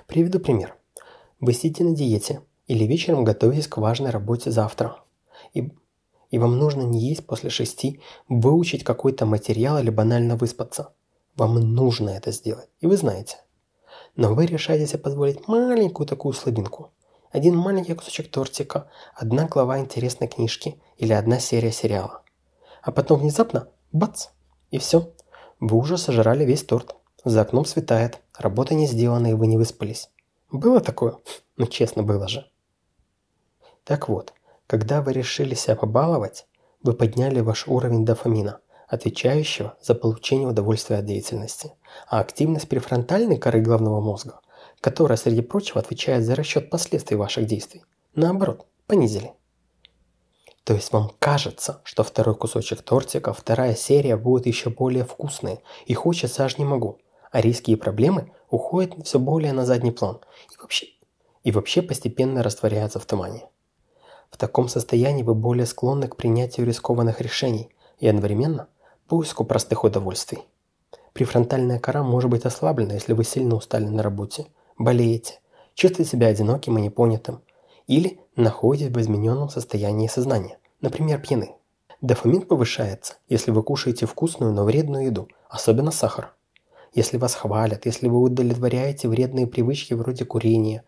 Приведу 0.08 0.40
пример. 0.40 0.76
Вы 1.40 1.54
сидите 1.54 1.84
на 1.84 1.96
диете 1.96 2.42
или 2.68 2.86
вечером 2.86 3.24
готовитесь 3.24 3.68
к 3.68 3.78
важной 3.78 4.10
работе 4.10 4.52
завтра. 4.52 4.98
И, 5.54 5.72
и 6.32 6.38
вам 6.38 6.58
нужно 6.58 6.82
не 6.82 7.00
есть 7.00 7.26
после 7.26 7.50
шести, 7.50 8.02
выучить 8.28 8.84
какой-то 8.84 9.26
материал 9.26 9.78
или 9.80 9.90
банально 9.90 10.36
выспаться. 10.36 10.94
Вам 11.36 11.56
нужно 11.74 12.10
это 12.10 12.32
сделать, 12.32 12.70
и 12.80 12.88
вы 12.88 12.98
знаете. 12.98 13.38
Но 14.16 14.34
вы 14.34 14.46
решаете 14.46 14.88
себе 14.88 15.00
позволить 15.00 15.48
маленькую 15.48 16.08
такую 16.08 16.34
слабинку. 16.34 16.92
Один 17.32 17.58
маленький 17.58 17.94
кусочек 17.96 18.32
тортика, 18.32 18.90
одна 19.14 19.46
глава 19.46 19.80
интересной 19.80 20.28
книжки 20.28 20.82
или 20.98 21.12
одна 21.12 21.40
серия 21.40 21.72
сериала. 21.72 22.24
А 22.82 22.92
потом 22.92 23.20
внезапно– 23.20 23.68
бац! 23.92 24.28
И 24.72 24.78
все. 24.78 25.12
Вы 25.60 25.78
уже 25.78 25.98
сожрали 25.98 26.46
весь 26.46 26.64
торт. 26.64 26.96
За 27.26 27.42
окном 27.42 27.66
светает, 27.66 28.22
работа 28.38 28.74
не 28.74 28.88
сделана 28.88 29.28
и 29.28 29.34
вы 29.34 29.48
не 29.48 29.58
выспались. 29.58 30.10
Было 30.52 30.80
такое? 30.80 31.18
Ну 31.58 31.68
честно, 31.68 32.04
было 32.04 32.28
же. 32.28 32.52
Так 33.86 34.10
вот, 34.10 34.34
когда 34.68 35.02
вы 35.02 35.14
решили 35.14 35.56
себя 35.56 35.78
побаловать, 35.78 36.48
вы 36.84 36.92
подняли 36.92 37.40
ваш 37.40 37.66
уровень 37.68 38.04
дофамина 38.04 38.60
отвечающего 38.88 39.78
за 39.82 39.96
получение 39.96 40.48
удовольствия 40.48 40.98
от 40.98 41.06
деятельности, 41.06 41.74
а 42.08 42.20
активность 42.20 42.70
префронтальной 42.70 43.38
коры 43.38 43.62
головного 43.62 44.02
мозга, 44.02 44.40
которая, 44.82 45.18
среди 45.18 45.42
прочего, 45.42 45.80
отвечает 45.80 46.24
за 46.24 46.36
расчет 46.36 46.70
последствий 46.70 47.18
ваших 47.18 47.46
действий, 47.46 47.84
наоборот, 48.14 48.66
понизили. 48.88 49.34
То 50.64 50.74
есть 50.74 50.92
вам 50.92 51.12
кажется, 51.20 51.82
что 51.84 52.04
второй 52.04 52.36
кусочек 52.36 52.82
тортика, 52.82 53.34
вторая 53.34 53.76
серия 53.76 54.18
будет 54.18 54.48
еще 54.48 54.72
более 54.72 55.06
вкусные, 55.06 55.62
и 55.86 55.94
хочется 55.94 56.44
аж 56.44 56.58
не 56.58 56.66
могу, 56.66 56.98
а 57.32 57.40
риски 57.40 57.72
и 57.72 57.76
проблемы 57.76 58.32
уходят 58.50 58.96
все 59.06 59.20
более 59.20 59.54
на 59.54 59.66
задний 59.66 59.92
план 59.92 60.20
и 60.52 60.58
вообще, 60.60 60.88
и 61.44 61.52
вообще 61.52 61.84
постепенно 61.84 62.42
растворяются 62.42 63.00
в 63.00 63.06
тумане. 63.06 63.48
В 64.32 64.38
таком 64.38 64.68
состоянии 64.68 65.22
вы 65.22 65.36
более 65.36 65.68
склонны 65.68 66.08
к 66.08 66.16
принятию 66.16 66.66
рискованных 66.66 67.22
решений 67.22 67.70
и 68.00 68.08
одновременно 68.08 68.68
поиску 69.08 69.44
простых 69.44 69.84
удовольствий. 69.84 70.40
Префронтальная 71.14 71.80
кора 71.80 72.04
может 72.04 72.30
быть 72.30 72.46
ослаблена, 72.46 72.94
если 72.94 73.14
вы 73.14 73.24
сильно 73.24 73.56
устали 73.56 73.86
на 73.86 74.04
работе, 74.04 74.48
болеете, 74.78 75.40
чувствуете 75.74 76.12
себя 76.12 76.28
одиноким 76.28 76.78
и 76.78 76.82
непонятым, 76.82 77.42
или 77.88 78.20
находитесь 78.36 78.92
в 78.92 79.00
измененном 79.00 79.50
состоянии 79.50 80.08
сознания, 80.08 80.58
например, 80.82 81.22
пьяны. 81.22 81.56
Дофамин 82.02 82.42
повышается, 82.42 83.16
если 83.30 83.52
вы 83.52 83.64
кушаете 83.64 84.06
вкусную, 84.06 84.52
но 84.52 84.64
вредную 84.64 85.06
еду, 85.06 85.30
особенно 85.50 85.92
сахар. 85.92 86.34
Если 86.94 87.18
вас 87.18 87.36
хвалят, 87.36 87.86
если 87.86 88.08
вы 88.08 88.20
удовлетворяете 88.20 89.08
вредные 89.08 89.48
привычки 89.48 89.94
вроде 89.94 90.26
курения, 90.26 90.84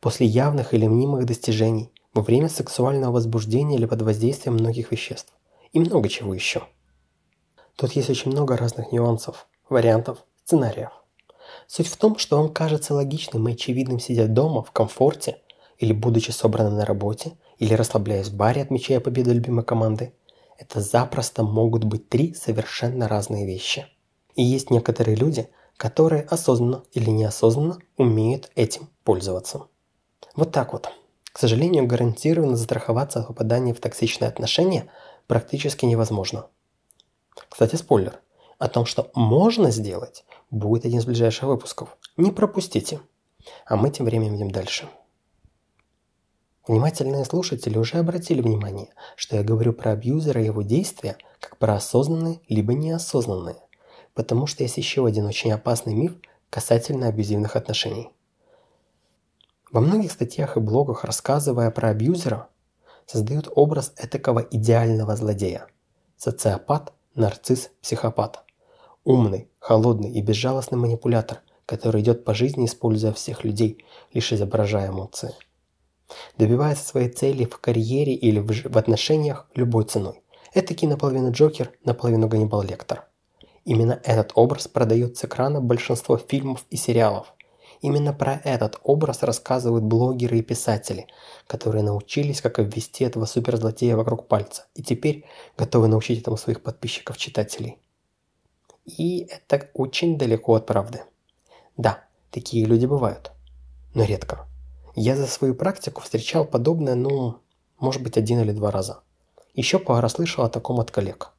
после 0.00 0.26
явных 0.26 0.74
или 0.74 0.86
мнимых 0.86 1.24
достижений, 1.26 1.92
во 2.14 2.22
время 2.22 2.48
сексуального 2.48 3.12
возбуждения 3.12 3.76
или 3.76 3.86
под 3.86 4.02
воздействием 4.02 4.54
многих 4.54 4.90
веществ. 4.90 5.32
И 5.72 5.78
много 5.78 6.08
чего 6.08 6.34
еще. 6.34 6.62
Тут 7.78 7.92
есть 7.92 8.10
очень 8.10 8.32
много 8.32 8.56
разных 8.56 8.90
нюансов, 8.90 9.46
вариантов, 9.68 10.24
сценариев. 10.44 10.90
Суть 11.68 11.86
в 11.86 11.96
том, 11.96 12.18
что 12.18 12.36
вам 12.36 12.52
кажется 12.52 12.92
логичным 12.92 13.48
и 13.48 13.52
очевидным 13.52 14.00
сидя 14.00 14.26
дома 14.26 14.64
в 14.64 14.72
комфорте, 14.72 15.38
или 15.78 15.92
будучи 15.92 16.32
собранным 16.32 16.74
на 16.74 16.84
работе, 16.84 17.34
или 17.58 17.74
расслабляясь 17.74 18.30
в 18.30 18.36
баре, 18.36 18.62
отмечая 18.62 18.98
победу 18.98 19.32
любимой 19.32 19.64
команды. 19.64 20.12
Это 20.58 20.80
запросто 20.80 21.44
могут 21.44 21.84
быть 21.84 22.08
три 22.08 22.34
совершенно 22.34 23.06
разные 23.06 23.46
вещи. 23.46 23.86
И 24.34 24.42
есть 24.42 24.70
некоторые 24.70 25.14
люди, 25.14 25.48
которые 25.76 26.22
осознанно 26.24 26.82
или 26.94 27.10
неосознанно 27.10 27.78
умеют 27.96 28.50
этим 28.56 28.88
пользоваться. 29.04 29.68
Вот 30.34 30.50
так 30.50 30.72
вот. 30.72 30.88
К 31.32 31.38
сожалению, 31.38 31.86
гарантированно 31.86 32.56
застраховаться 32.56 33.20
от 33.20 33.28
попадания 33.28 33.72
в 33.72 33.78
токсичные 33.78 34.26
отношения 34.26 34.88
практически 35.28 35.84
невозможно. 35.84 36.48
Кстати, 37.48 37.76
спойлер. 37.76 38.20
О 38.58 38.68
том, 38.68 38.86
что 38.86 39.10
можно 39.14 39.70
сделать, 39.70 40.24
будет 40.50 40.84
один 40.84 40.98
из 40.98 41.04
ближайших 41.04 41.44
выпусков. 41.44 41.96
Не 42.16 42.32
пропустите. 42.32 43.00
А 43.66 43.76
мы 43.76 43.90
тем 43.90 44.06
временем 44.06 44.36
идем 44.36 44.50
дальше. 44.50 44.88
Внимательные 46.66 47.24
слушатели 47.24 47.78
уже 47.78 47.96
обратили 47.96 48.42
внимание, 48.42 48.88
что 49.16 49.36
я 49.36 49.42
говорю 49.42 49.72
про 49.72 49.92
абьюзера 49.92 50.42
и 50.42 50.46
его 50.46 50.60
действия 50.60 51.16
как 51.40 51.56
про 51.56 51.76
осознанные 51.76 52.40
либо 52.48 52.74
неосознанные, 52.74 53.56
потому 54.12 54.46
что 54.46 54.64
есть 54.64 54.76
еще 54.76 55.06
один 55.06 55.24
очень 55.24 55.50
опасный 55.50 55.94
миф 55.94 56.16
касательно 56.50 57.08
абьюзивных 57.08 57.56
отношений. 57.56 58.10
Во 59.70 59.80
многих 59.80 60.12
статьях 60.12 60.58
и 60.58 60.60
блогах, 60.60 61.04
рассказывая 61.04 61.70
про 61.70 61.88
абьюзера, 61.88 62.48
создают 63.06 63.48
образ 63.54 63.94
этакого 63.96 64.40
идеального 64.40 65.16
злодея. 65.16 65.68
Социопат 66.18 66.92
нарцисс, 67.18 67.70
психопат. 67.82 68.44
Умный, 69.04 69.50
холодный 69.58 70.10
и 70.12 70.22
безжалостный 70.22 70.78
манипулятор, 70.78 71.40
который 71.66 72.00
идет 72.00 72.24
по 72.24 72.34
жизни, 72.34 72.66
используя 72.66 73.12
всех 73.12 73.44
людей, 73.44 73.84
лишь 74.12 74.32
изображая 74.32 74.90
эмоции. 74.90 75.34
Добивается 76.38 76.84
своей 76.84 77.10
цели 77.10 77.44
в 77.44 77.58
карьере 77.58 78.14
или 78.14 78.38
в, 78.38 78.46
в 78.46 78.78
отношениях 78.78 79.46
любой 79.54 79.84
ценой. 79.84 80.22
Этакий 80.54 80.88
наполовину 80.88 81.30
Джокер, 81.32 81.72
наполовину 81.84 82.28
Ганнибал 82.28 82.62
Лектор. 82.62 83.08
Именно 83.64 84.00
этот 84.04 84.32
образ 84.34 84.66
продает 84.66 85.18
с 85.18 85.24
экрана 85.24 85.60
большинство 85.60 86.16
фильмов 86.16 86.64
и 86.70 86.76
сериалов. 86.76 87.34
Именно 87.80 88.12
про 88.12 88.40
этот 88.44 88.80
образ 88.82 89.22
рассказывают 89.22 89.84
блогеры 89.84 90.38
и 90.38 90.42
писатели, 90.42 91.06
которые 91.46 91.84
научились, 91.84 92.40
как 92.40 92.58
обвести 92.58 93.04
этого 93.04 93.24
суперзлодея 93.24 93.96
вокруг 93.96 94.26
пальца, 94.26 94.66
и 94.74 94.82
теперь 94.82 95.24
готовы 95.56 95.88
научить 95.88 96.20
этому 96.20 96.36
своих 96.36 96.62
подписчиков-читателей. 96.62 97.78
И 98.84 99.28
это 99.30 99.70
очень 99.74 100.18
далеко 100.18 100.54
от 100.54 100.66
правды. 100.66 101.02
Да, 101.76 102.04
такие 102.30 102.64
люди 102.64 102.86
бывают, 102.86 103.32
но 103.94 104.04
редко. 104.04 104.46
Я 104.96 105.14
за 105.14 105.26
свою 105.26 105.54
практику 105.54 106.00
встречал 106.00 106.44
подобное, 106.44 106.96
ну, 106.96 107.38
может 107.78 108.02
быть, 108.02 108.16
один 108.16 108.40
или 108.40 108.50
два 108.50 108.72
раза. 108.72 109.02
Еще 109.54 109.78
пара 109.78 110.08
слышал 110.08 110.44
о 110.44 110.48
таком 110.48 110.80
от 110.80 110.90
коллег. 110.90 111.32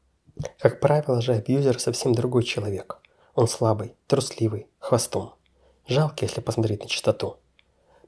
Как 0.57 0.79
правило 0.79 1.21
же, 1.21 1.33
абьюзер 1.33 1.79
совсем 1.79 2.13
другой 2.13 2.43
человек. 2.43 2.99
Он 3.35 3.47
слабый, 3.47 3.95
трусливый, 4.07 4.67
хвостун. 4.79 5.31
Жалко, 5.89 6.23
если 6.23 6.39
посмотреть 6.39 6.83
на 6.83 6.87
чистоту. 6.87 7.37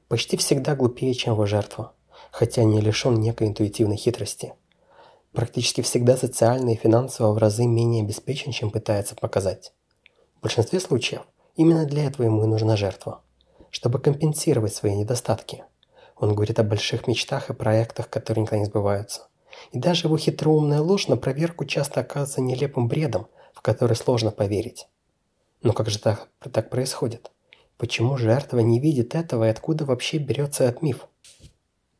Почти 0.06 0.36
всегда 0.36 0.76
глупее, 0.76 1.14
чем 1.14 1.32
его 1.32 1.46
жертва, 1.46 1.94
хотя 2.30 2.62
не 2.62 2.80
лишен 2.80 3.14
некой 3.14 3.48
интуитивной 3.48 3.96
хитрости. 3.96 4.54
Практически 5.32 5.80
всегда 5.80 6.16
социально 6.16 6.70
и 6.70 6.76
финансово 6.76 7.32
в 7.32 7.38
разы 7.38 7.66
менее 7.66 8.04
обеспечен, 8.04 8.52
чем 8.52 8.70
пытается 8.70 9.16
показать. 9.16 9.72
В 10.36 10.42
большинстве 10.42 10.78
случаев 10.78 11.22
именно 11.56 11.84
для 11.84 12.04
этого 12.04 12.24
ему 12.24 12.44
и 12.44 12.46
нужна 12.46 12.76
жертва, 12.76 13.22
чтобы 13.70 13.98
компенсировать 13.98 14.72
свои 14.72 14.94
недостатки. 14.94 15.64
Он 16.16 16.36
говорит 16.36 16.60
о 16.60 16.62
больших 16.62 17.08
мечтах 17.08 17.50
и 17.50 17.52
проектах, 17.52 18.08
которые 18.08 18.42
никогда 18.42 18.60
не 18.60 18.66
сбываются. 18.66 19.26
И 19.72 19.78
даже 19.80 20.06
его 20.06 20.16
хитроумная 20.16 20.80
ложь 20.80 21.08
на 21.08 21.16
проверку 21.16 21.64
часто 21.64 21.98
оказывается 21.98 22.42
нелепым 22.42 22.86
бредом, 22.86 23.26
в 23.52 23.60
который 23.60 23.96
сложно 23.96 24.30
поверить. 24.30 24.86
Но 25.64 25.72
как 25.72 25.90
же 25.90 25.98
так, 25.98 26.28
так 26.52 26.70
происходит? 26.70 27.32
Почему 27.82 28.16
жертва 28.16 28.60
не 28.60 28.78
видит 28.78 29.16
этого 29.16 29.48
и 29.48 29.48
откуда 29.48 29.84
вообще 29.84 30.18
берется 30.18 30.62
этот 30.62 30.82
миф? 30.82 31.08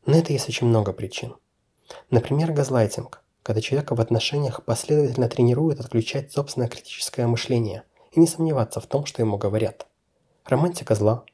На 0.05 0.15
это 0.15 0.31
есть 0.31 0.47
очень 0.47 0.67
много 0.67 0.93
причин. 0.93 1.35
Например, 2.09 2.53
газлайтинг, 2.53 3.21
когда 3.43 3.59
человека 3.59 3.93
в 3.93 3.99
отношениях 3.99 4.63
последовательно 4.63 5.27
тренирует 5.27 5.81
отключать 5.81 6.31
собственное 6.31 6.69
критическое 6.69 7.27
мышление 7.27 7.83
и 8.13 8.21
не 8.21 8.27
сомневаться 8.27 8.79
в 8.79 8.87
том, 8.87 9.05
что 9.05 9.21
ему 9.21 9.37
говорят. 9.37 9.87
Романтика 10.45 10.95
зла, 10.95 11.25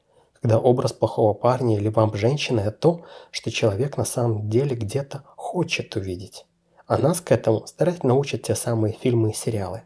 когда 0.42 0.58
образ 0.58 0.94
плохого 0.94 1.36
парня 1.36 1.78
или 1.78 1.90
вам 1.90 2.16
женщины– 2.16 2.60
это 2.62 2.72
то, 2.72 3.06
что 3.30 3.52
человек 3.52 3.98
на 3.98 4.06
самом 4.06 4.50
деле 4.50 4.76
где-то 4.76 5.26
хочет 5.36 5.96
увидеть. 5.96 6.48
А 6.88 6.98
нас 6.98 7.22
к 7.22 7.32
этому 7.32 7.68
старательно 7.68 8.16
учат 8.16 8.42
те 8.42 8.56
самые 8.56 8.96
фильмы 8.96 9.30
и 9.30 9.36
сериалы. 9.36 9.84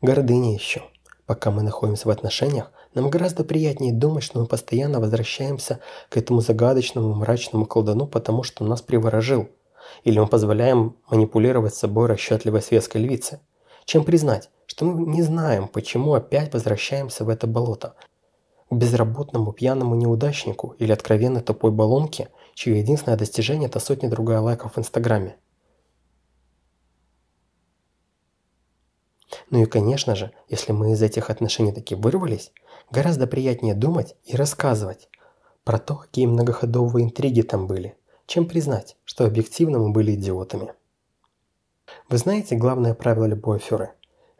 Гордыня 0.00 0.52
еще. 0.52 0.82
Пока 1.26 1.52
мы 1.52 1.62
находимся 1.62 2.08
в 2.08 2.10
отношениях, 2.10 2.72
нам 2.94 3.08
гораздо 3.08 3.44
приятнее 3.44 3.92
думать, 3.92 4.24
что 4.24 4.40
мы 4.40 4.46
постоянно 4.46 5.00
возвращаемся 5.00 5.80
к 6.08 6.16
этому 6.16 6.40
загадочному 6.40 7.14
мрачному 7.14 7.66
колдуну, 7.66 8.06
потому 8.06 8.42
что 8.42 8.64
он 8.64 8.70
нас 8.70 8.82
приворожил. 8.82 9.48
Или 10.02 10.18
мы 10.18 10.26
позволяем 10.26 10.96
манипулировать 11.08 11.74
собой 11.74 12.08
расчетливой 12.08 12.62
светской 12.62 12.98
львице. 12.98 13.40
Чем 13.84 14.04
признать, 14.04 14.50
что 14.66 14.84
мы 14.84 15.06
не 15.06 15.22
знаем, 15.22 15.68
почему 15.68 16.14
опять 16.14 16.52
возвращаемся 16.52 17.24
в 17.24 17.28
это 17.28 17.46
болото. 17.46 17.94
К 18.70 18.74
безработному 18.74 19.52
пьяному 19.52 19.94
неудачнику 19.94 20.74
или 20.78 20.92
откровенно 20.92 21.40
тупой 21.40 21.70
баллонке, 21.70 22.28
чье 22.54 22.78
единственное 22.78 23.18
достижение– 23.18 23.68
это 23.68 23.80
сотня-другая 23.80 24.40
лайков 24.40 24.74
в 24.74 24.78
Инстаграме. 24.78 25.36
Ну 29.50 29.62
и 29.62 29.66
конечно 29.66 30.14
же, 30.14 30.32
если 30.48 30.72
мы 30.72 30.92
из 30.92 31.02
этих 31.02 31.30
отношений 31.30 31.72
таки 31.72 31.94
вырвались, 31.94 32.52
гораздо 32.90 33.26
приятнее 33.26 33.74
думать 33.74 34.16
и 34.24 34.36
рассказывать 34.36 35.08
про 35.64 35.78
то, 35.78 35.96
какие 35.96 36.26
многоходовые 36.26 37.06
интриги 37.06 37.42
там 37.42 37.66
были, 37.66 37.96
чем 38.26 38.46
признать, 38.46 38.96
что 39.04 39.24
объективно 39.24 39.78
мы 39.78 39.90
были 39.90 40.14
идиотами. 40.14 40.72
Вы 42.08 42.18
знаете 42.18 42.56
главное 42.56 42.94
правило 42.94 43.26
любой 43.26 43.56
аферы? 43.56 43.92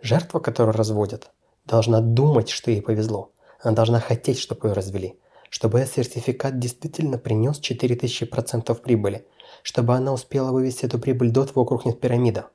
Жертва, 0.03 0.39
которую 0.39 0.75
разводят, 0.75 1.31
должна 1.65 2.01
думать, 2.01 2.49
что 2.49 2.71
ей 2.71 2.83
повезло. 2.83 3.33
Она 3.61 3.75
должна 3.75 4.01
хотеть, 4.01 4.39
чтобы 4.39 4.69
ее 4.69 4.73
развели. 4.73 5.19
Чтобы 5.51 5.81
этот 5.81 5.95
сертификат 5.95 6.59
действительно 6.59 7.19
принес 7.19 7.61
4000% 7.61 8.75
прибыли. 8.81 9.27
Чтобы 9.63 9.95
она 9.95 10.13
успела 10.13 10.53
вывести 10.53 10.87
эту 10.87 10.99
прибыль 10.99 11.31
до 11.31 11.45
того, 11.45 11.65
как 11.65 11.73
рухнет 11.73 12.01
пирамида. 12.01 12.47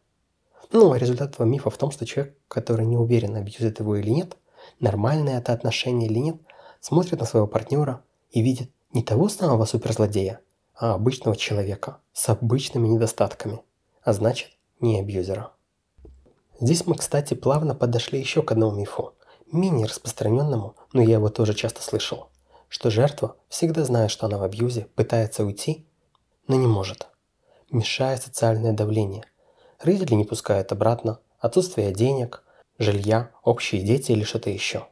Ну, 0.71 0.91
а 0.91 0.97
результат 0.97 1.33
этого 1.33 1.45
мифа 1.45 1.69
в 1.69 1.77
том, 1.77 1.91
что 1.91 2.05
человек, 2.05 2.35
который 2.47 2.85
не 2.85 2.97
уверен, 2.97 3.35
абьюзит 3.35 3.79
его 3.79 3.97
или 3.97 4.09
нет, 4.09 4.37
нормальное 4.79 5.39
это 5.39 5.53
отношение 5.53 6.10
или 6.10 6.19
нет, 6.19 6.38
смотрит 6.79 7.19
на 7.19 7.25
своего 7.25 7.48
партнера 7.48 8.03
и 8.31 8.41
видит 8.41 8.72
не 8.93 9.03
того 9.03 9.29
самого 9.29 9.65
суперзлодея, 9.65 10.39
а 10.75 10.93
обычного 10.93 11.36
человека 11.36 12.00
с 12.13 12.29
обычными 12.29 12.88
недостатками, 12.88 13.62
а 14.03 14.13
значит, 14.13 14.51
не 14.79 15.00
абьюзера. 15.00 15.51
Здесь 16.60 16.86
мы, 16.86 16.95
кстати, 16.95 17.34
плавно 17.34 17.75
подошли 17.75 18.19
еще 18.19 18.41
к 18.41 18.51
одному 18.51 18.74
мифу, 18.75 19.13
менее 19.51 19.88
распространенному, 19.88 20.75
но 20.93 21.01
я 21.01 21.15
его 21.15 21.29
тоже 21.29 21.53
часто 21.53 21.81
слышал, 21.81 22.29
что 22.69 22.89
жертва 22.89 23.36
всегда 23.50 23.84
знает, 23.84 24.12
что 24.12 24.25
она 24.25 24.38
в 24.38 24.43
абьюзе, 24.43 24.88
пытается 24.95 25.43
уйти, 25.43 25.86
но 26.48 26.55
не 26.55 26.67
может. 26.67 27.07
Мешает 27.72 28.22
социальное 28.22 28.74
давление– 28.74 29.25
Родители 29.79 30.15
не 30.15 30.24
пускают 30.24 30.72
обратно, 30.72 31.19
отсутствие 31.39 31.93
денег, 31.93 32.43
жилья, 32.77 33.32
общие 33.44 33.82
дети 33.82 34.12
или 34.12 34.24
что-то 34.24 34.50
еще. 34.50 34.88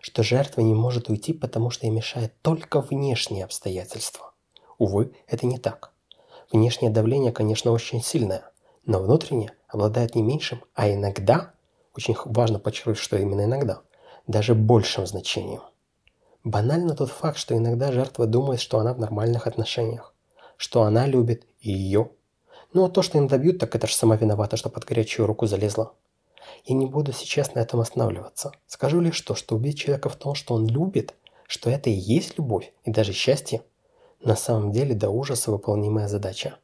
Что 0.00 0.22
жертва 0.22 0.60
не 0.60 0.74
может 0.74 1.08
уйти, 1.08 1.32
потому 1.32 1.70
что 1.70 1.86
ей 1.86 1.92
мешает 1.92 2.32
только 2.42 2.80
внешние 2.80 3.44
обстоятельства. 3.44 4.32
Увы, 4.78 5.12
это 5.26 5.46
не 5.46 5.58
так. 5.58 5.92
Внешнее 6.52 6.90
давление, 6.90 7.32
конечно, 7.32 7.72
очень 7.72 8.02
сильное, 8.02 8.50
но 8.84 9.00
внутреннее 9.00 9.52
обладает 9.68 10.14
не 10.14 10.22
меньшим, 10.22 10.62
а 10.74 10.90
иногда, 10.90 11.54
очень 11.96 12.16
важно 12.24 12.58
подчеркнуть, 12.58 12.98
что 12.98 13.16
именно 13.16 13.44
иногда, 13.44 13.80
даже 14.26 14.54
большим 14.54 15.06
значением. 15.06 15.62
Банально 16.44 16.94
тот 16.94 17.10
факт, 17.10 17.38
что 17.38 17.56
иногда 17.56 17.90
жертва 17.90 18.26
думает, 18.26 18.60
что 18.60 18.78
она 18.78 18.94
в 18.94 19.00
нормальных 19.00 19.46
отношениях, 19.46 20.14
что 20.56 20.82
она 20.82 21.06
любит 21.06 21.46
ее 21.60 22.10
ну 22.76 22.84
а 22.84 22.90
то, 22.90 23.00
что 23.00 23.16
им 23.16 23.26
добьют, 23.26 23.58
так 23.58 23.74
это 23.74 23.86
же 23.86 23.94
сама 23.94 24.16
виновата, 24.16 24.58
что 24.58 24.68
под 24.68 24.84
горячую 24.84 25.26
руку 25.26 25.46
залезла. 25.46 25.92
Я 26.64 26.74
не 26.74 26.86
буду 26.86 27.12
сейчас 27.12 27.54
на 27.54 27.60
этом 27.60 27.80
останавливаться. 27.80 28.52
Скажу 28.66 29.00
лишь 29.00 29.20
то, 29.20 29.34
что 29.34 29.56
убить 29.56 29.78
человека 29.78 30.08
в 30.08 30.16
том, 30.16 30.34
что 30.34 30.54
он 30.54 30.66
любит, 30.66 31.14
что 31.46 31.70
это 31.70 31.90
и 31.90 31.94
есть 31.94 32.38
любовь, 32.38 32.72
и 32.84 32.90
даже 32.90 33.12
счастье, 33.12 33.62
на 34.20 34.36
самом 34.36 34.72
деле 34.72 34.94
до 34.94 35.10
ужаса 35.10 35.50
выполнимая 35.50 36.08
задача. 36.08 36.58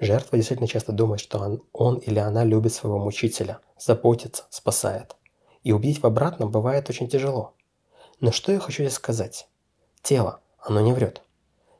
Жертва 0.00 0.38
действительно 0.38 0.68
часто 0.68 0.92
думает, 0.92 1.20
что 1.20 1.38
он, 1.38 1.62
он 1.72 1.96
или 1.96 2.18
она 2.18 2.44
любит 2.44 2.72
своего 2.72 2.98
мучителя, 2.98 3.60
заботится, 3.78 4.44
спасает. 4.50 5.16
И 5.62 5.72
убить 5.72 6.02
в 6.02 6.06
обратном 6.06 6.50
бывает 6.50 6.88
очень 6.88 7.08
тяжело. 7.08 7.54
Но 8.20 8.32
что 8.32 8.52
я 8.52 8.60
хочу 8.60 8.82
здесь 8.82 8.94
сказать? 8.94 9.48
Тело, 10.02 10.40
оно 10.58 10.80
не 10.80 10.92
врет. 10.92 11.22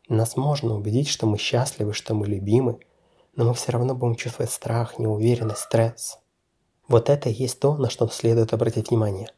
Нас 0.09 0.37
можно 0.37 0.75
убедить, 0.75 1.09
что 1.09 1.27
мы 1.27 1.39
счастливы, 1.39 1.93
что 1.93 2.15
мы 2.15 2.27
любимы, 2.27 2.81
но 3.37 3.45
мы 3.45 3.55
все 3.55 3.73
равно 3.73 3.95
будем 3.95 4.17
чувствовать 4.17 4.51
страх, 4.51 4.99
неуверенность, 4.99 5.61
стресс. 5.61 6.19
Вот 6.89 7.11
это 7.11 7.29
и 7.29 7.35
есть 7.35 7.61
то, 7.61 7.77
на 7.77 7.91
что 7.91 8.09
следует 8.09 8.55
обратить 8.55 8.89
внимание. 8.89 9.29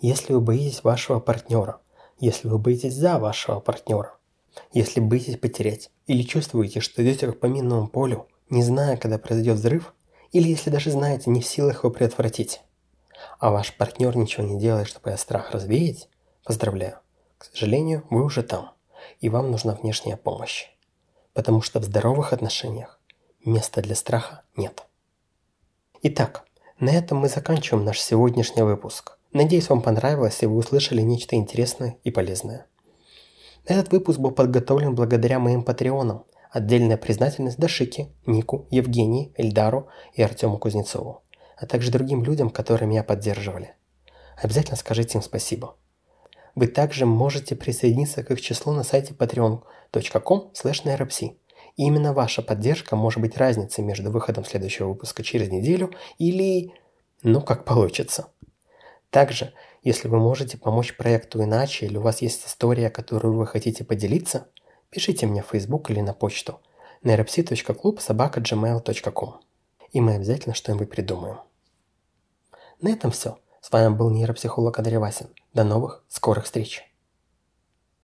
Если 0.00 0.32
вы 0.32 0.40
боитесь 0.40 0.84
вашего 0.84 1.18
партнера, 1.18 1.80
если 2.20 2.48
вы 2.48 2.58
боитесь 2.58 2.94
за 2.94 3.18
вашего 3.18 3.58
партнера, 3.58 4.16
если 4.72 5.00
боитесь 5.00 5.36
потерять 5.36 5.90
или 6.06 6.22
чувствуете, 6.22 6.80
что 6.80 7.02
идете 7.02 7.32
по 7.32 7.46
минному 7.46 7.88
полю, 7.88 8.28
не 8.50 8.62
зная, 8.62 8.96
когда 8.96 9.18
произойдет 9.18 9.56
взрыв, 9.56 9.94
или 10.30 10.48
если 10.48 10.70
даже 10.70 10.92
знаете, 10.92 11.28
не 11.30 11.40
в 11.40 11.46
силах 11.46 11.82
его 11.82 11.92
предотвратить, 11.92 12.60
а 13.38 13.50
ваш 13.50 13.76
партнер 13.76 14.16
ничего 14.16 14.46
не 14.46 14.58
делает, 14.58 14.86
чтобы 14.86 15.10
этот 15.10 15.20
страх 15.20 15.50
развеять, 15.50 16.08
поздравляю. 16.44 17.00
К 17.38 17.46
сожалению, 17.46 18.04
вы 18.10 18.22
уже 18.24 18.42
там, 18.42 18.72
и 19.20 19.28
вам 19.28 19.50
нужна 19.50 19.74
внешняя 19.74 20.16
помощь. 20.16 20.68
Потому 21.32 21.62
что 21.62 21.80
в 21.80 21.84
здоровых 21.84 22.32
отношениях 22.32 23.00
места 23.44 23.82
для 23.82 23.94
страха 23.94 24.42
нет. 24.56 24.86
Итак, 26.02 26.46
на 26.78 26.90
этом 26.90 27.18
мы 27.18 27.28
заканчиваем 27.28 27.86
наш 27.86 27.98
сегодняшний 28.00 28.62
выпуск. 28.62 29.16
Надеюсь, 29.32 29.70
вам 29.70 29.80
понравилось 29.80 30.42
и 30.42 30.46
вы 30.46 30.56
услышали 30.56 31.00
нечто 31.00 31.34
интересное 31.34 31.96
и 32.04 32.10
полезное. 32.10 32.66
Этот 33.64 33.90
выпуск 33.92 34.18
был 34.18 34.30
подготовлен 34.30 34.94
благодаря 34.94 35.38
моим 35.38 35.62
патреонам. 35.62 36.24
Отдельная 36.50 36.98
признательность 36.98 37.58
Дашике, 37.58 38.08
Нику, 38.26 38.66
Евгении, 38.70 39.32
Эльдару 39.36 39.88
и 40.12 40.22
Артему 40.22 40.58
Кузнецову, 40.58 41.22
а 41.56 41.66
также 41.66 41.90
другим 41.90 42.22
людям, 42.22 42.50
которые 42.50 42.88
меня 42.88 43.02
поддерживали. 43.02 43.74
Обязательно 44.36 44.76
скажите 44.76 45.16
им 45.16 45.22
спасибо. 45.22 45.76
Вы 46.54 46.66
также 46.66 47.06
можете 47.06 47.56
присоединиться 47.56 48.22
к 48.22 48.30
их 48.30 48.40
числу 48.40 48.72
на 48.74 48.84
сайте 48.84 49.14
patreon.com 49.14 50.52
и 51.76 51.84
именно 51.84 52.12
ваша 52.12 52.42
поддержка 52.42 52.96
может 52.96 53.20
быть 53.20 53.36
разницей 53.36 53.84
между 53.84 54.10
выходом 54.10 54.44
следующего 54.44 54.88
выпуска 54.88 55.22
через 55.22 55.50
неделю 55.50 55.92
или... 56.18 56.72
ну, 57.22 57.40
как 57.42 57.64
получится. 57.64 58.28
Также, 59.10 59.52
если 59.82 60.08
вы 60.08 60.18
можете 60.18 60.58
помочь 60.58 60.96
проекту 60.96 61.42
иначе 61.42 61.86
или 61.86 61.96
у 61.96 62.02
вас 62.02 62.22
есть 62.22 62.46
история, 62.46 62.90
которую 62.90 63.34
вы 63.34 63.46
хотите 63.46 63.84
поделиться, 63.84 64.48
пишите 64.90 65.26
мне 65.26 65.42
в 65.42 65.46
Facebook 65.46 65.90
или 65.90 66.00
на 66.00 66.14
почту 66.14 66.60
neuropsi.club 67.04 68.00
И 69.92 70.00
мы 70.00 70.14
обязательно 70.14 70.54
что-нибудь 70.54 70.90
придумаем. 70.90 71.40
На 72.80 72.90
этом 72.90 73.10
все. 73.10 73.38
С 73.60 73.70
вами 73.70 73.94
был 73.94 74.10
нейропсихолог 74.10 74.78
Андрей 74.78 74.98
Васин. 74.98 75.28
До 75.52 75.64
новых 75.64 76.04
скорых 76.08 76.44
встреч. 76.44 76.84